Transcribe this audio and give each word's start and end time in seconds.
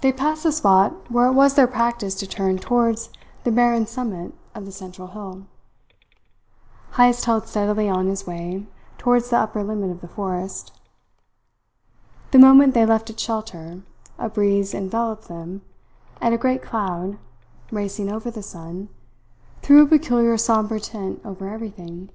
They 0.00 0.14
passed 0.14 0.44
the 0.44 0.50
spot 0.50 1.10
where 1.10 1.26
it 1.26 1.34
was 1.34 1.56
their 1.56 1.66
practice 1.66 2.14
to 2.14 2.26
turn 2.26 2.56
towards 2.56 3.10
the 3.44 3.52
barren 3.52 3.84
summit 3.86 4.32
of 4.54 4.64
the 4.64 4.72
central 4.72 5.08
hill. 5.08 5.46
Heyst 6.94 7.26
held 7.26 7.46
steadily 7.46 7.86
on 7.86 8.06
his 8.06 8.26
way 8.26 8.66
towards 8.96 9.28
the 9.28 9.36
upper 9.36 9.62
limit 9.62 9.90
of 9.90 10.00
the 10.00 10.08
forest. 10.08 10.80
The 12.30 12.38
moment 12.38 12.72
they 12.72 12.86
left 12.86 13.10
its 13.10 13.22
shelter, 13.22 13.82
a 14.18 14.30
breeze 14.30 14.72
enveloped 14.72 15.28
them, 15.28 15.60
and 16.18 16.34
a 16.34 16.38
great 16.38 16.62
cloud, 16.62 17.18
racing 17.70 18.10
over 18.10 18.30
the 18.30 18.42
sun, 18.42 18.88
threw 19.60 19.82
a 19.82 19.86
peculiar 19.86 20.38
sombre 20.38 20.80
tint 20.80 21.20
over 21.26 21.46
everything. 21.50 22.08